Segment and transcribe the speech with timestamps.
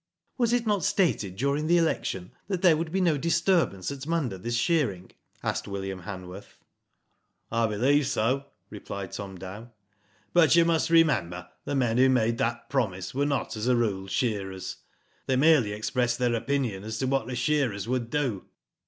[0.35, 4.39] "Was it not stated during the election that there would be no disturbance at Munda
[4.39, 5.11] this shearing?"
[5.43, 6.57] asked Wyndham Hanworth.
[7.51, 9.69] "I believe so," replied Tom Dow;
[10.33, 10.65] "but you Digitized byGoogk 78 WHO DID IT?
[10.65, 14.77] must remember, the men who made that promise were not as a rule shearers.
[15.27, 18.45] They merely ex pressed their opinion as to what the shearers would do."